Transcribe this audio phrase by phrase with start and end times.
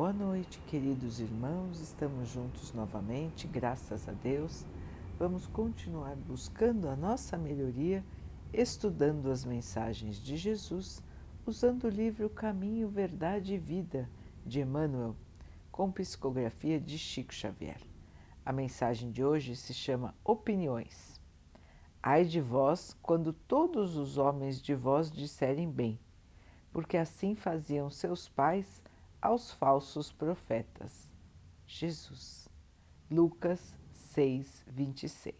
[0.00, 1.78] Boa noite, queridos irmãos.
[1.78, 4.64] Estamos juntos novamente, graças a Deus.
[5.18, 8.02] Vamos continuar buscando a nossa melhoria,
[8.50, 11.02] estudando as mensagens de Jesus,
[11.44, 14.08] usando o livro Caminho, Verdade e Vida
[14.46, 15.14] de Emmanuel,
[15.70, 17.82] com psicografia de Chico Xavier.
[18.42, 21.20] A mensagem de hoje se chama Opiniões.
[22.02, 26.00] Ai de vós quando todos os homens de vós disserem bem,
[26.72, 28.82] porque assim faziam seus pais
[29.20, 31.10] aos falsos profetas.
[31.66, 32.48] Jesus.
[33.10, 35.34] Lucas 6, 26.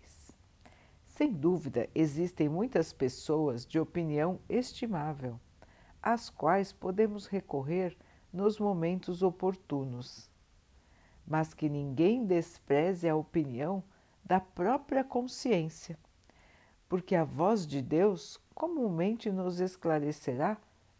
[1.06, 5.38] Sem dúvida, existem muitas pessoas de opinião estimável,
[6.02, 7.96] às quais podemos recorrer
[8.32, 10.30] nos momentos oportunos,
[11.26, 13.82] mas que ninguém despreze a opinião
[14.24, 15.98] da própria consciência,
[16.88, 20.56] porque a voz de Deus comumente nos esclarecerá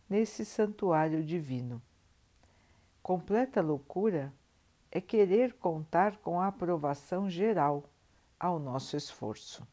[0.09, 1.81] nesse santuário divino.
[3.11, 4.33] Completa loucura
[4.89, 7.91] é querer contar com a aprovação geral
[8.39, 9.67] ao nosso esforço.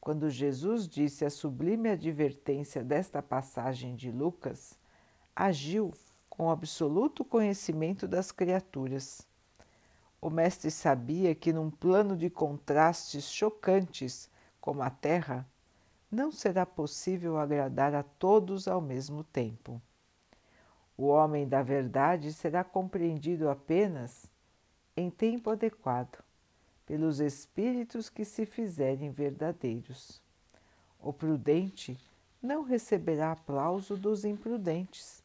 [0.00, 4.78] Quando Jesus disse a sublime advertência desta passagem de Lucas,
[5.34, 5.92] agiu
[6.30, 9.26] com absoluto conhecimento das criaturas.
[10.20, 14.30] O Mestre sabia que, num plano de contrastes chocantes
[14.60, 15.44] como a Terra,
[16.08, 19.82] não será possível agradar a todos ao mesmo tempo.
[20.96, 24.30] O homem da verdade será compreendido apenas
[24.96, 26.24] em tempo adequado
[26.86, 30.22] pelos espíritos que se fizerem verdadeiros.
[30.98, 31.98] O prudente
[32.40, 35.22] não receberá aplauso dos imprudentes.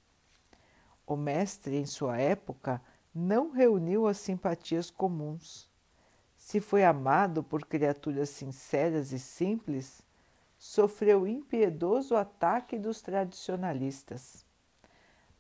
[1.08, 2.82] O mestre, em sua época,
[3.14, 5.70] não reuniu as simpatias comuns.
[6.38, 10.02] Se foi amado por criaturas sinceras e simples,
[10.58, 14.46] sofreu impiedoso ataque dos tradicionalistas.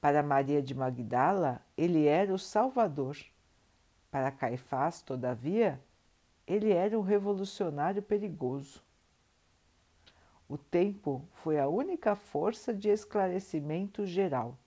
[0.01, 3.15] Para Maria de Magdala, ele era o Salvador.
[4.09, 5.79] Para Caifás, todavia,
[6.47, 8.81] ele era um revolucionário perigoso.
[10.49, 14.57] O tempo foi a única força de esclarecimento geral.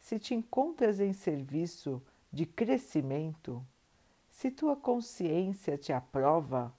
[0.00, 3.62] Se te encontras em serviço de crescimento,
[4.30, 6.74] se tua consciência te aprova,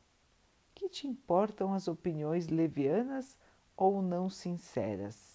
[0.74, 3.38] que te importam as opiniões levianas
[3.78, 5.29] ou não sinceras?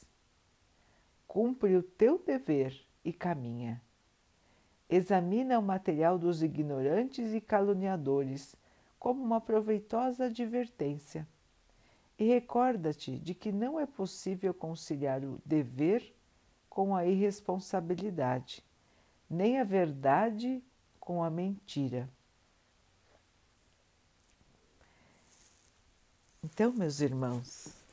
[1.35, 3.83] Cumpre o teu dever e caminha.
[4.89, 8.55] Examina o material dos ignorantes e caluniadores
[9.01, 11.27] como uma proveitosa advertência
[12.17, 16.15] e recorda-te de que não é possível conciliar o dever
[16.71, 18.65] com a irresponsabilidade,
[19.29, 20.63] nem a verdade
[21.01, 22.09] com a mentira.
[26.45, 27.84] Então, meus irmãos,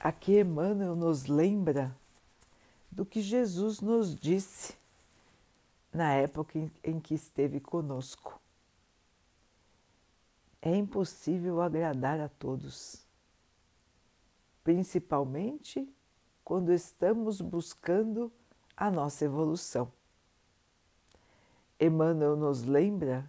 [0.00, 1.94] Aqui Emmanuel nos lembra
[2.88, 4.76] do que Jesus nos disse
[5.92, 8.40] na época em que esteve conosco.
[10.62, 13.04] É impossível agradar a todos,
[14.62, 15.92] principalmente
[16.44, 18.30] quando estamos buscando
[18.76, 19.90] a nossa evolução.
[21.80, 23.28] Emmanuel nos lembra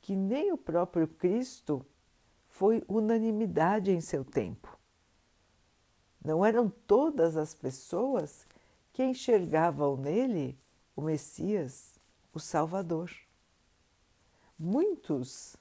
[0.00, 1.84] que nem o próprio Cristo
[2.46, 4.77] foi unanimidade em seu tempo.
[6.24, 8.46] Não eram todas as pessoas
[8.92, 10.58] que enxergavam nele
[10.96, 11.94] o Messias,
[12.34, 13.10] o Salvador.
[14.58, 15.56] Muitos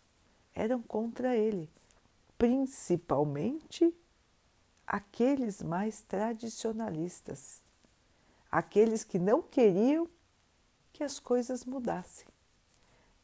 [0.56, 1.70] eram contra ele,
[2.38, 3.94] principalmente
[4.88, 7.62] aqueles mais tradicionalistas,
[8.50, 10.10] aqueles que não queriam
[10.92, 12.28] que as coisas mudassem,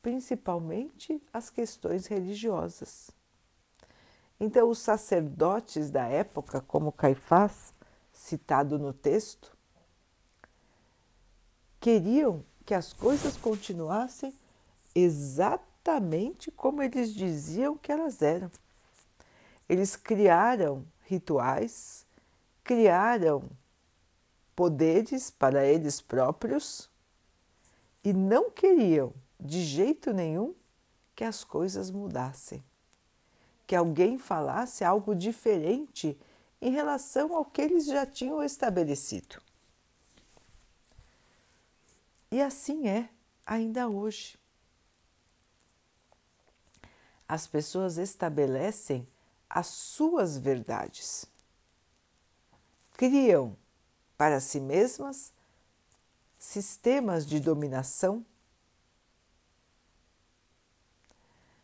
[0.01, 3.09] principalmente as questões religiosas.
[4.39, 7.73] Então, os sacerdotes da época, como Caifás,
[8.11, 9.55] citado no texto,
[11.79, 14.33] queriam que as coisas continuassem
[14.95, 18.49] exatamente como eles diziam que elas eram.
[19.67, 22.05] Eles criaram rituais,
[22.63, 23.49] criaram
[24.55, 26.89] poderes para eles próprios
[28.03, 30.53] e não queriam de jeito nenhum
[31.15, 32.63] que as coisas mudassem
[33.73, 36.15] que alguém falasse algo diferente
[36.61, 39.41] em relação ao que eles já tinham estabelecido.
[42.29, 43.09] E assim é
[43.43, 44.37] ainda hoje.
[47.27, 49.07] As pessoas estabelecem
[49.49, 51.25] as suas verdades,
[52.91, 53.57] criam
[54.15, 55.33] para si mesmas
[56.37, 58.23] sistemas de dominação,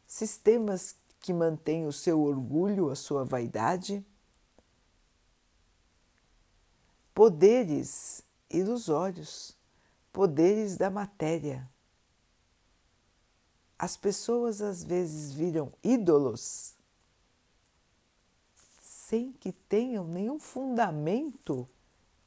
[0.07, 4.05] sistemas que mantém o seu orgulho, a sua vaidade,
[7.13, 9.59] poderes ilusórios
[10.11, 11.67] poderes da matéria.
[13.77, 16.75] As pessoas às vezes viram ídolos
[18.81, 21.67] sem que tenham nenhum fundamento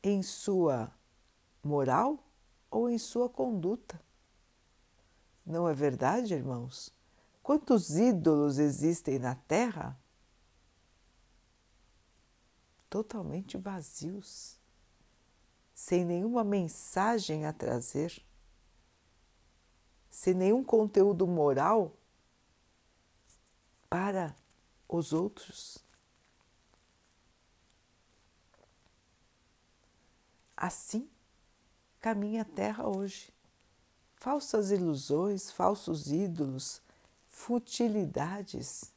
[0.03, 0.91] em sua
[1.63, 2.19] moral
[2.71, 4.01] ou em sua conduta.
[5.45, 6.91] Não é verdade, irmãos?
[7.43, 9.99] Quantos ídolos existem na Terra?
[12.89, 14.57] Totalmente vazios,
[15.75, 18.23] sem nenhuma mensagem a trazer
[20.13, 21.97] sem nenhum conteúdo moral
[23.89, 24.37] para
[24.87, 25.79] os outros.
[30.55, 31.09] Assim
[31.99, 33.33] caminha a Terra hoje.
[34.17, 36.83] Falsas ilusões, falsos ídolos,
[37.33, 38.93] futilidades,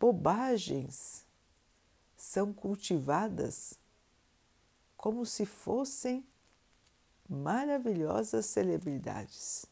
[0.00, 1.24] bobagens
[2.16, 3.74] são cultivadas
[4.96, 6.26] como se fossem
[7.28, 9.64] maravilhosas celebridades.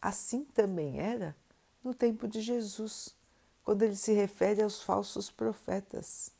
[0.00, 1.34] Assim também era
[1.82, 3.16] no tempo de Jesus,
[3.64, 6.30] quando ele se refere aos falsos profetas.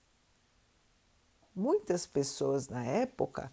[1.56, 3.50] Muitas pessoas na época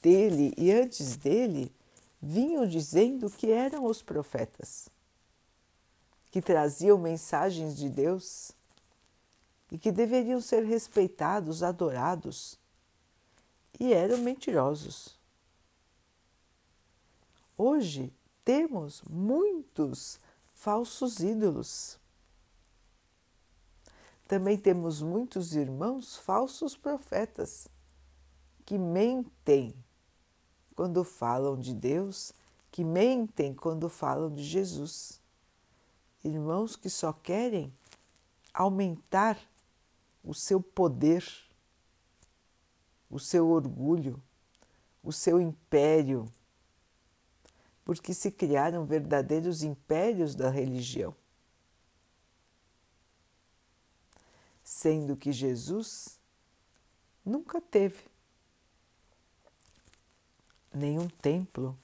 [0.00, 1.74] dele e antes dele
[2.22, 4.88] vinham dizendo que eram os profetas,
[6.30, 8.52] que traziam mensagens de Deus
[9.70, 12.58] e que deveriam ser respeitados, adorados,
[13.78, 15.18] e eram mentirosos.
[17.56, 18.12] Hoje,
[18.44, 20.18] temos muitos
[20.54, 21.98] falsos ídolos.
[24.26, 27.68] Também temos muitos irmãos falsos profetas
[28.64, 29.74] que mentem
[30.76, 32.32] quando falam de Deus,
[32.70, 35.20] que mentem quando falam de Jesus.
[36.28, 37.72] Irmãos que só querem
[38.52, 39.38] aumentar
[40.22, 41.24] o seu poder,
[43.10, 44.22] o seu orgulho,
[45.02, 46.30] o seu império
[47.88, 51.16] porque se criaram verdadeiros impérios da religião.
[54.62, 56.20] Sendo que Jesus
[57.24, 58.04] nunca teve
[60.70, 61.78] nenhum templo,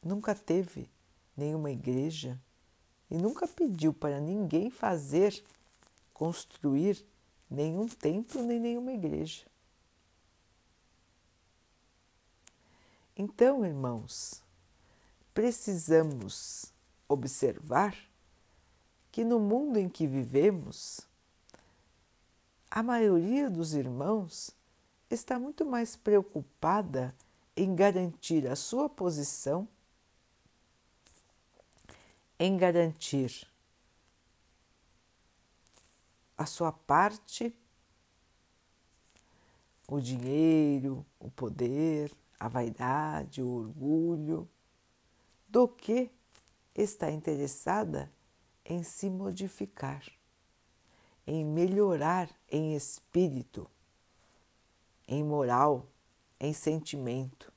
[0.00, 0.88] nunca teve
[1.36, 2.40] nenhuma igreja
[3.10, 5.42] e nunca pediu para ninguém fazer,
[6.12, 7.04] construir
[7.50, 9.46] nenhum templo nem nenhuma igreja.
[13.16, 14.42] Então, irmãos,
[15.34, 16.72] precisamos
[17.08, 17.96] observar
[19.10, 21.00] que no mundo em que vivemos,
[22.70, 24.52] a maioria dos irmãos
[25.10, 27.14] está muito mais preocupada
[27.56, 29.66] em garantir a sua posição,
[32.38, 33.46] em garantir
[36.36, 37.52] a sua parte,
[39.88, 44.48] o dinheiro, o poder, a vaidade, o orgulho
[45.48, 46.10] do que
[46.74, 48.12] está interessada
[48.64, 50.04] em se modificar,
[51.26, 53.68] em melhorar em espírito,
[55.08, 55.86] em moral,
[56.38, 57.52] em sentimento.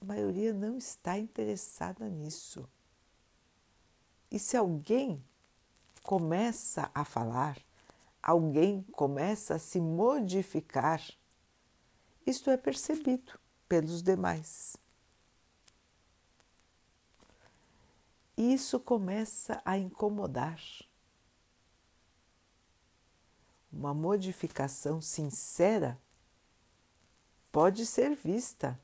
[0.00, 2.68] A maioria não está interessada nisso.
[4.30, 5.22] E se alguém
[6.02, 7.58] começa a falar,
[8.22, 11.00] alguém começa a se modificar,
[12.26, 13.38] isto é percebido
[13.68, 14.76] pelos demais.
[18.36, 20.60] isso começa a incomodar.
[23.72, 26.00] Uma modificação sincera
[27.50, 28.80] pode ser vista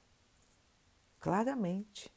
[1.21, 2.13] claramente.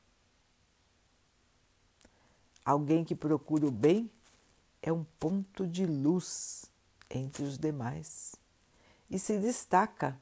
[2.66, 4.10] Alguém que procura o bem
[4.82, 6.66] é um ponto de luz
[7.10, 8.36] entre os demais
[9.10, 10.20] e se destaca.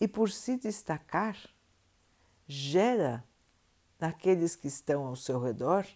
[0.00, 1.36] E por se destacar,
[2.46, 3.24] gera
[3.98, 5.86] naqueles que estão ao seu redor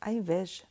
[0.00, 0.64] a inveja.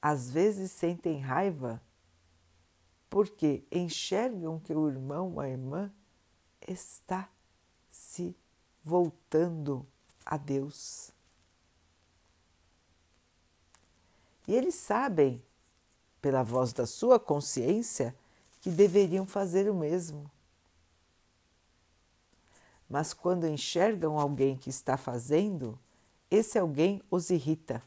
[0.00, 1.82] Às vezes sentem raiva
[3.10, 5.92] porque enxergam que o irmão ou a irmã
[6.66, 7.28] está
[8.88, 9.86] voltando
[10.24, 11.12] a Deus.
[14.46, 15.42] E eles sabem,
[16.22, 18.16] pela voz da sua consciência,
[18.60, 20.30] que deveriam fazer o mesmo
[22.88, 25.78] mas quando enxergam alguém que está fazendo,
[26.30, 27.82] esse alguém os irrita,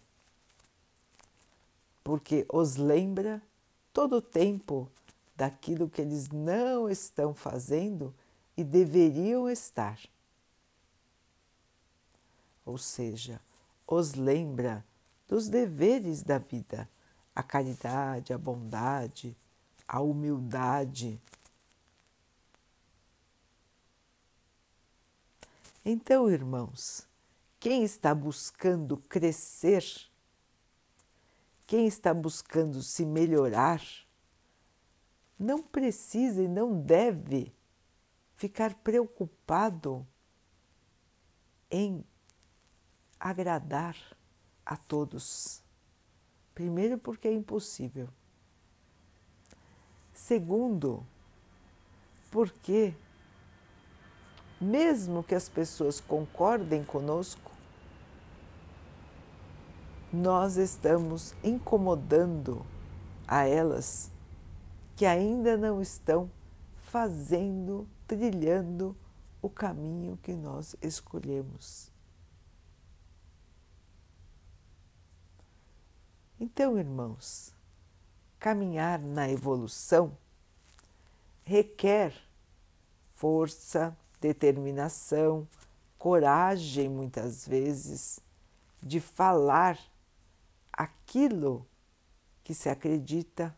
[2.03, 3.41] porque os lembra
[3.91, 4.89] todo o tempo
[5.36, 8.13] daquilo que eles não estão fazendo
[8.55, 10.00] e deveriam estar.
[12.71, 13.41] Ou seja,
[13.85, 14.85] os lembra
[15.27, 16.89] dos deveres da vida,
[17.35, 19.35] a caridade, a bondade,
[19.85, 21.21] a humildade.
[25.83, 27.05] Então, irmãos,
[27.59, 29.83] quem está buscando crescer,
[31.67, 33.83] quem está buscando se melhorar,
[35.37, 37.53] não precisa e não deve
[38.37, 40.07] ficar preocupado
[41.69, 42.01] em
[43.21, 43.95] agradar
[44.65, 45.61] a todos.
[46.55, 48.09] Primeiro, porque é impossível.
[50.11, 51.05] Segundo,
[52.31, 52.93] porque,
[54.59, 57.51] mesmo que as pessoas concordem conosco,
[60.11, 62.65] nós estamos incomodando
[63.27, 64.11] a elas
[64.95, 66.29] que ainda não estão
[66.83, 68.95] fazendo, trilhando
[69.41, 71.90] o caminho que nós escolhemos.
[76.43, 77.53] Então, irmãos,
[78.39, 80.17] caminhar na evolução
[81.43, 82.15] requer
[83.13, 85.48] força, determinação,
[86.00, 88.19] coragem, muitas vezes,
[88.81, 89.79] de falar
[90.74, 91.63] aquilo
[92.43, 93.55] que se acredita,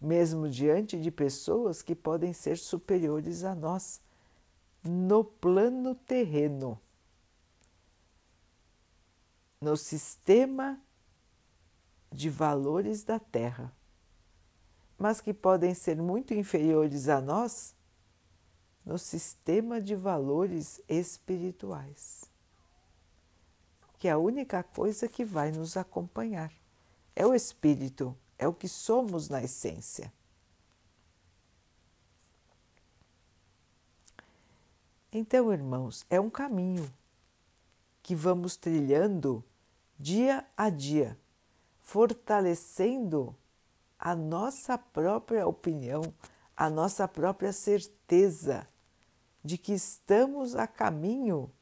[0.00, 4.00] mesmo diante de pessoas que podem ser superiores a nós
[4.82, 6.80] no plano terreno,
[9.60, 10.80] no sistema
[12.10, 13.72] de valores da Terra,
[14.96, 17.74] mas que podem ser muito inferiores a nós
[18.84, 22.24] no sistema de valores espirituais,
[23.98, 26.52] que é a única coisa que vai nos acompanhar.
[27.14, 30.12] É o espírito, é o que somos na essência.
[35.12, 36.90] Então, irmãos, é um caminho
[38.08, 39.44] que vamos trilhando
[39.98, 41.20] dia a dia
[41.82, 43.36] fortalecendo
[43.98, 46.14] a nossa própria opinião,
[46.56, 48.66] a nossa própria certeza
[49.44, 51.52] de que estamos a caminho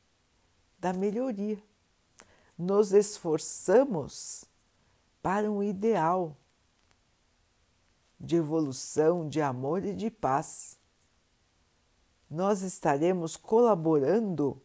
[0.79, 1.61] da melhoria.
[2.57, 4.45] Nos esforçamos
[5.21, 6.37] para um ideal
[8.21, 10.79] de evolução, de amor e de paz.
[12.31, 14.63] Nós estaremos colaborando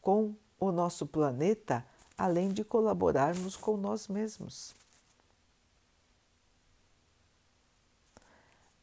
[0.00, 1.84] com o nosso planeta,
[2.16, 4.74] além de colaborarmos com nós mesmos.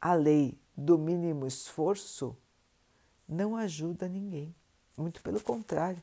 [0.01, 2.35] a lei do mínimo esforço
[3.27, 4.55] não ajuda ninguém.
[4.97, 6.01] Muito pelo contrário,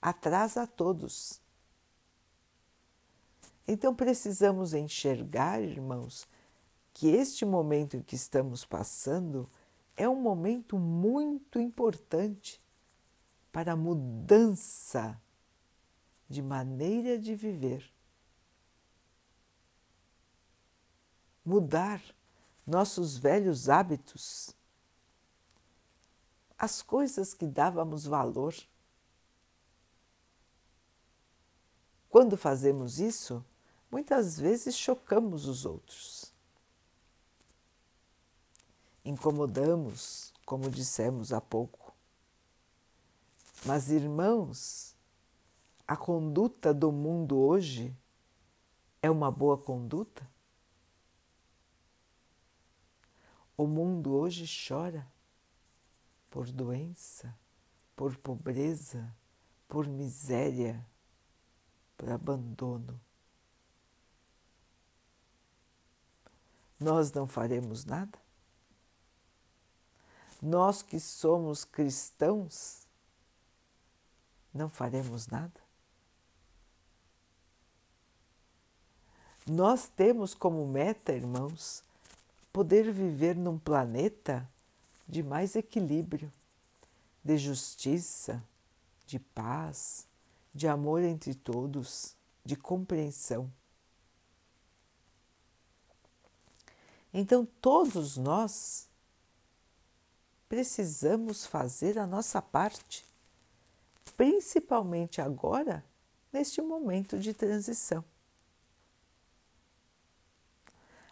[0.00, 1.40] atrasa a todos.
[3.66, 6.26] Então precisamos enxergar, irmãos,
[6.92, 9.48] que este momento em que estamos passando
[9.96, 12.60] é um momento muito importante
[13.52, 15.20] para a mudança
[16.28, 17.92] de maneira de viver.
[21.44, 22.02] Mudar
[22.66, 24.54] nossos velhos hábitos,
[26.58, 28.54] as coisas que dávamos valor.
[32.08, 33.44] Quando fazemos isso,
[33.90, 36.32] muitas vezes chocamos os outros.
[39.04, 41.81] Incomodamos, como dissemos há pouco.
[43.64, 44.96] Mas, irmãos,
[45.86, 47.96] a conduta do mundo hoje
[49.00, 50.28] é uma boa conduta?
[53.56, 55.06] O mundo hoje chora
[56.28, 57.32] por doença,
[57.94, 59.14] por pobreza,
[59.68, 60.84] por miséria,
[61.96, 63.00] por abandono.
[66.80, 68.18] Nós não faremos nada?
[70.42, 72.81] Nós que somos cristãos,
[74.52, 75.60] não faremos nada?
[79.46, 81.82] Nós temos como meta, irmãos,
[82.52, 84.48] poder viver num planeta
[85.08, 86.32] de mais equilíbrio,
[87.24, 88.42] de justiça,
[89.06, 90.06] de paz,
[90.54, 93.50] de amor entre todos, de compreensão.
[97.12, 98.88] Então, todos nós
[100.48, 103.04] precisamos fazer a nossa parte,
[104.22, 105.84] principalmente agora,
[106.32, 108.04] neste momento de transição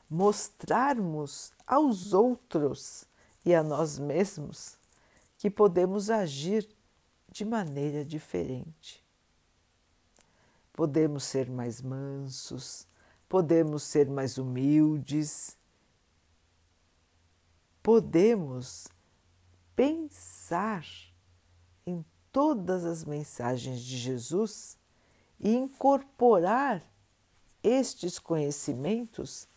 [0.09, 3.05] mostrarmos aos outros
[3.45, 4.79] e a nós mesmos
[5.39, 6.69] que podemos agir
[7.29, 9.05] de maneira diferente.
[10.73, 12.87] Podemos ser mais mansos,
[13.29, 15.59] podemos ser mais humildes,
[17.83, 18.87] podemos
[19.75, 20.87] pensar
[21.85, 24.77] em todas as mensagens de Jesus
[25.39, 26.83] e incorporar
[27.63, 29.49] estes conhecimentos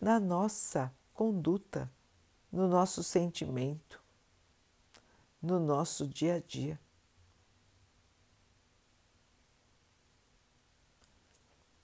[0.00, 1.90] na nossa conduta,
[2.50, 4.02] no nosso sentimento,
[5.40, 6.78] no nosso dia a dia.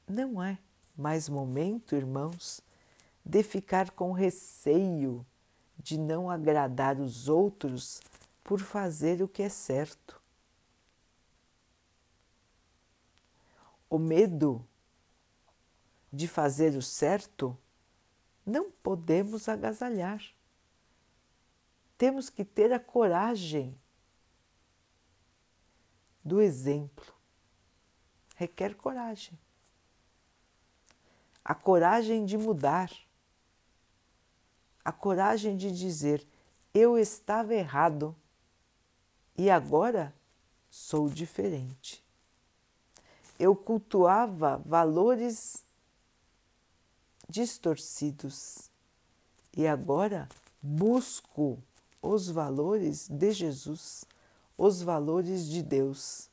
[0.07, 0.59] Não é
[0.97, 2.61] mais momento, irmãos,
[3.25, 5.25] de ficar com receio
[5.79, 8.01] de não agradar os outros
[8.43, 10.18] por fazer o que é certo.
[13.89, 14.67] O medo
[16.13, 17.57] de fazer o certo
[18.45, 20.23] não podemos agasalhar.
[21.97, 23.77] Temos que ter a coragem
[26.25, 27.13] do exemplo.
[28.37, 29.39] Requer coragem.
[31.45, 32.91] A coragem de mudar.
[34.85, 36.27] A coragem de dizer:
[36.73, 38.15] eu estava errado
[39.37, 40.15] e agora
[40.71, 42.08] sou diferente.
[43.39, 45.65] Eu cultuava valores
[47.29, 48.71] distorcidos
[49.57, 50.29] e agora
[50.63, 51.63] busco
[52.03, 54.05] os valores de Jesus,
[54.57, 56.29] os valores de Deus.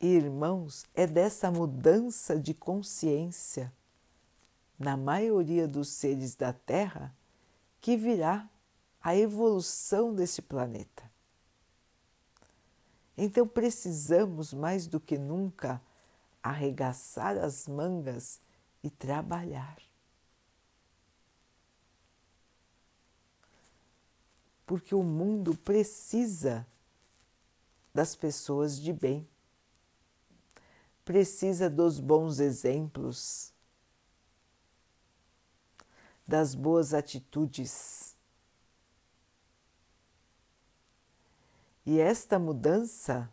[0.00, 3.72] Irmãos, é dessa mudança de consciência
[4.78, 7.14] na maioria dos seres da Terra
[7.82, 8.48] que virá
[9.02, 11.09] a evolução desse planeta.
[13.22, 15.78] Então precisamos mais do que nunca
[16.42, 18.40] arregaçar as mangas
[18.82, 19.76] e trabalhar.
[24.64, 26.66] Porque o mundo precisa
[27.92, 29.28] das pessoas de bem,
[31.04, 33.52] precisa dos bons exemplos,
[36.26, 38.09] das boas atitudes
[41.84, 43.30] E esta mudança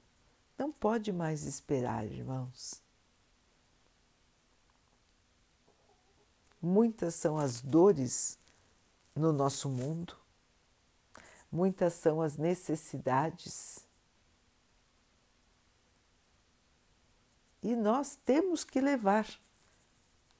[0.57, 2.81] não pode mais esperar, irmãos.
[6.61, 8.39] Muitas são as dores
[9.15, 10.15] no nosso mundo,
[11.51, 13.85] muitas são as necessidades.
[17.61, 19.27] E nós temos que levar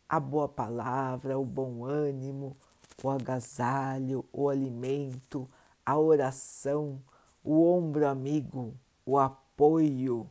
[0.08, 2.56] a boa palavra, o bom ânimo,
[3.04, 5.48] o agasalho, o alimento,
[5.86, 7.02] a oração,
[7.48, 10.30] o ombro amigo, o apoio.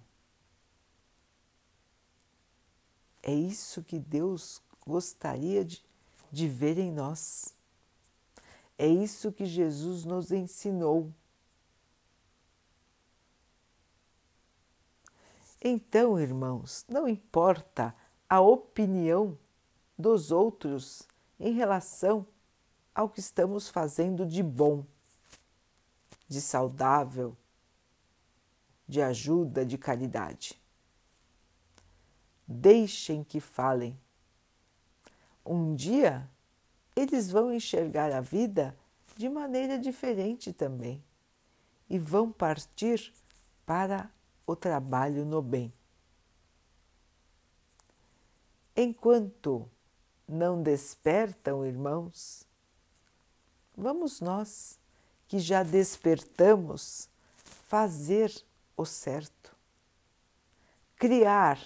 [3.23, 5.83] É isso que Deus gostaria de,
[6.31, 7.57] de ver em nós.
[8.77, 11.11] É isso que Jesus nos ensinou.
[15.59, 17.97] Então, irmãos, não importa
[18.29, 19.39] a opinião
[19.99, 21.09] dos outros
[21.41, 22.27] em relação
[22.95, 24.85] ao que estamos fazendo de bom
[26.29, 27.37] de saudável,
[28.87, 30.61] de ajuda, de caridade.
[32.47, 33.99] Deixem que falem.
[35.45, 36.29] Um dia
[36.95, 38.77] eles vão enxergar a vida
[39.17, 41.05] de maneira diferente também
[41.89, 43.13] e vão partir
[43.65, 44.11] para
[44.47, 45.73] o trabalho no bem.
[48.75, 49.69] Enquanto
[50.29, 52.47] não despertam, irmãos,
[53.77, 54.79] vamos nós
[55.29, 57.09] que já despertamos,
[57.67, 58.33] fazer
[58.77, 59.57] o certo,
[60.97, 61.59] criar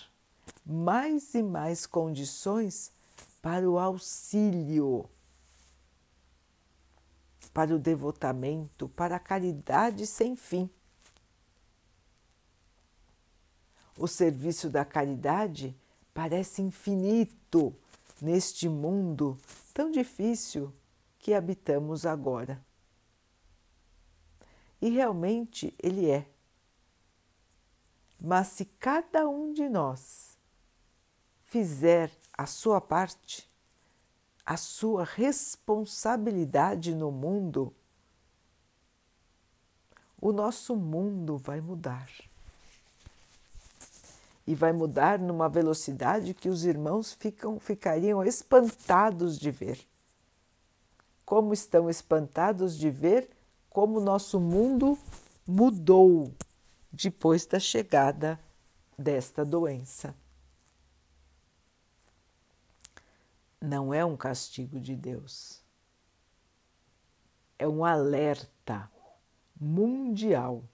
[0.65, 2.93] mais e mais condições
[3.43, 5.09] para o auxílio,
[7.53, 10.71] para o devotamento, para a caridade sem fim.
[13.97, 15.77] O serviço da caridade
[16.15, 17.75] parece infinito
[18.21, 19.37] neste mundo
[19.75, 20.73] tão difícil
[21.19, 22.65] que habitamos agora.
[24.81, 26.27] E realmente ele é.
[28.21, 30.39] Mas se cada um de nós
[31.45, 33.51] fizer a sua parte,
[34.45, 37.75] a sua responsabilidade no mundo,
[40.21, 42.09] o nosso mundo vai mudar.
[44.47, 49.87] E vai mudar numa velocidade que os irmãos ficam, ficariam espantados de ver.
[51.25, 53.31] Como estão espantados de ver
[53.71, 54.99] como o nosso mundo
[55.47, 56.35] mudou
[56.93, 58.39] depois da chegada
[58.99, 60.15] desta doença.
[63.61, 65.63] Não é um castigo de Deus,
[67.59, 68.91] é um alerta
[69.59, 70.65] mundial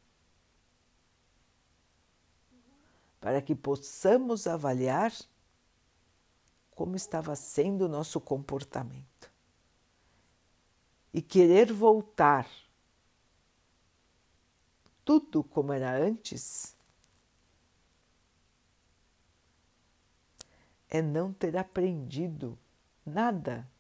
[3.21, 5.13] para que possamos avaliar
[6.71, 9.33] como estava sendo o nosso comportamento
[11.13, 12.47] e querer voltar
[15.07, 16.77] tudo como era antes,
[20.89, 22.59] é não ter aprendido
[23.05, 23.71] nada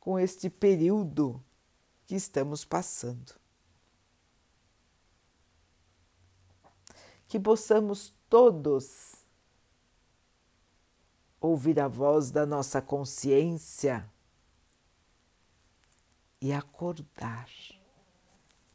[0.00, 1.44] com este período
[2.06, 3.34] que estamos passando.
[7.28, 9.16] Que possamos todos
[11.38, 14.10] ouvir a voz da nossa consciência
[16.40, 17.50] e acordar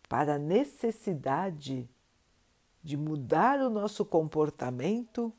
[0.10, 1.88] para a necessidade
[2.84, 5.32] de mudar o nosso comportamento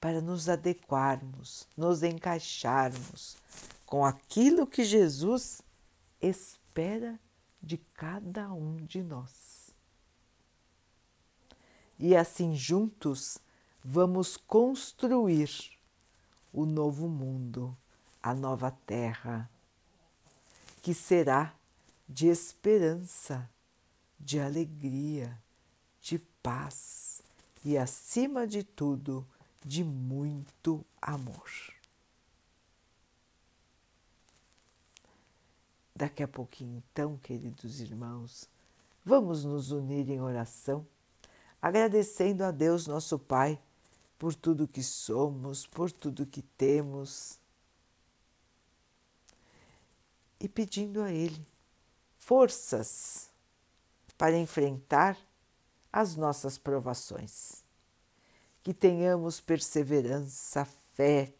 [0.00, 3.36] para nos adequarmos, nos encaixarmos
[3.86, 5.62] com aquilo que Jesus
[6.20, 7.18] espera
[7.62, 9.74] de cada um de nós.
[11.98, 13.38] E assim juntos
[13.84, 15.50] vamos construir
[16.52, 17.76] o novo mundo,
[18.22, 19.48] a nova terra,
[20.82, 21.54] que será
[22.08, 23.48] de esperança,
[24.18, 25.38] de alegria,
[26.00, 27.22] de paz
[27.64, 29.26] e, acima de tudo,
[29.64, 31.50] de muito amor.
[35.94, 38.48] Daqui a pouquinho, então, queridos irmãos,
[39.04, 40.86] vamos nos unir em oração,
[41.60, 43.60] agradecendo a Deus, nosso Pai,
[44.16, 47.38] por tudo que somos, por tudo que temos,
[50.40, 51.44] e pedindo a Ele
[52.16, 53.28] forças
[54.18, 55.16] para enfrentar
[55.90, 57.66] as nossas provações
[58.68, 61.32] que tenhamos perseverança, fé,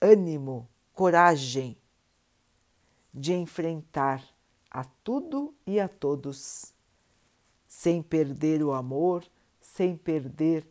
[0.00, 1.76] ânimo, coragem
[3.12, 4.22] de enfrentar
[4.70, 6.72] a tudo e a todos,
[7.66, 9.24] sem perder o amor,
[9.60, 10.64] sem perder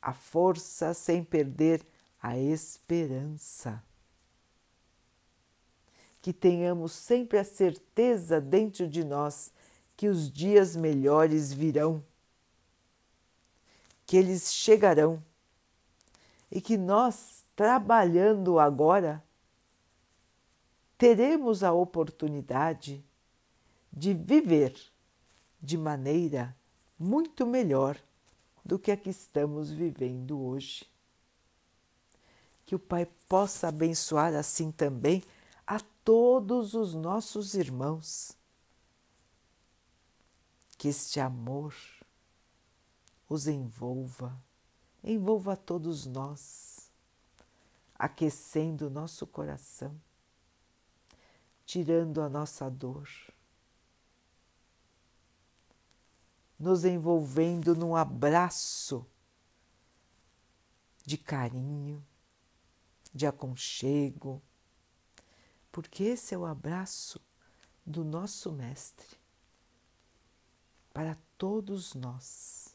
[0.00, 1.86] a força, sem perder
[2.22, 3.84] a esperança.
[6.22, 9.52] Que tenhamos sempre a certeza dentro de nós
[9.96, 12.02] que os dias melhores virão
[14.06, 15.22] que eles chegarão
[16.50, 19.22] e que nós, trabalhando agora,
[20.96, 23.04] teremos a oportunidade
[23.92, 24.74] de viver
[25.60, 26.56] de maneira
[26.96, 27.98] muito melhor
[28.64, 30.86] do que a que estamos vivendo hoje.
[32.64, 35.22] Que o Pai possa abençoar assim também
[35.66, 38.36] a todos os nossos irmãos.
[40.86, 41.74] Que este amor
[43.28, 44.40] os envolva,
[45.02, 46.92] envolva todos nós,
[47.96, 50.00] aquecendo o nosso coração,
[51.64, 53.08] tirando a nossa dor,
[56.56, 59.04] nos envolvendo num abraço
[61.04, 62.00] de carinho,
[63.12, 64.40] de aconchego,
[65.72, 67.20] porque esse é o abraço
[67.84, 69.25] do nosso Mestre
[70.96, 72.74] para todos nós.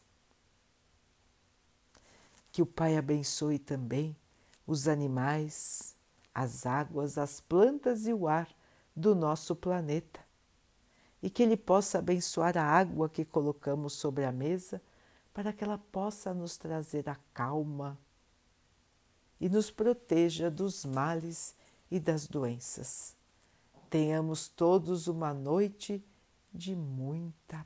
[2.52, 4.16] Que o Pai abençoe também
[4.68, 5.98] os animais,
[6.32, 8.48] as águas, as plantas e o ar
[8.96, 10.20] do nosso planeta.
[11.20, 14.80] E que Ele possa abençoar a água que colocamos sobre a mesa
[15.34, 17.98] para que ela possa nos trazer a calma
[19.40, 21.56] e nos proteja dos males
[21.90, 23.16] e das doenças.
[23.90, 26.06] Tenhamos todos uma noite
[26.54, 27.66] de muita